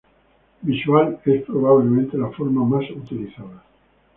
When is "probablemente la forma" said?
1.43-2.65